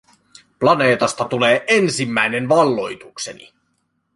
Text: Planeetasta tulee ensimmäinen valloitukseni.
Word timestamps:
Planeetasta 0.59 1.25
tulee 1.25 1.63
ensimmäinen 1.67 2.49
valloitukseni. 2.49 3.53